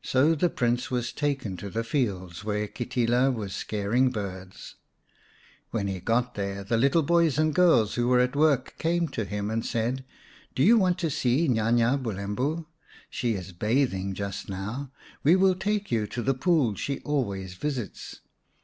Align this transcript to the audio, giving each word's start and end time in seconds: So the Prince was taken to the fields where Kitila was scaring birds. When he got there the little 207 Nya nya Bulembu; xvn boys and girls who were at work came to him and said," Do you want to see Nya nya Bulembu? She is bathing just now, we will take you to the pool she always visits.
So 0.00 0.36
the 0.36 0.48
Prince 0.48 0.92
was 0.92 1.12
taken 1.12 1.56
to 1.56 1.68
the 1.68 1.82
fields 1.82 2.44
where 2.44 2.68
Kitila 2.68 3.32
was 3.34 3.52
scaring 3.52 4.10
birds. 4.12 4.76
When 5.72 5.88
he 5.88 5.98
got 5.98 6.36
there 6.36 6.62
the 6.62 6.76
little 6.76 7.02
207 7.02 7.06
Nya 7.06 7.08
nya 7.08 7.08
Bulembu; 7.08 7.08
xvn 7.08 7.08
boys 7.08 7.38
and 7.40 7.54
girls 7.56 7.94
who 7.96 8.06
were 8.06 8.20
at 8.20 8.36
work 8.36 8.76
came 8.78 9.08
to 9.08 9.24
him 9.24 9.50
and 9.50 9.66
said," 9.66 10.04
Do 10.54 10.62
you 10.62 10.78
want 10.78 10.98
to 11.00 11.10
see 11.10 11.48
Nya 11.48 11.74
nya 11.74 11.98
Bulembu? 12.00 12.66
She 13.10 13.34
is 13.34 13.50
bathing 13.50 14.14
just 14.14 14.48
now, 14.48 14.92
we 15.24 15.34
will 15.34 15.56
take 15.56 15.90
you 15.90 16.06
to 16.06 16.22
the 16.22 16.34
pool 16.34 16.76
she 16.76 17.00
always 17.00 17.54
visits. 17.54 18.20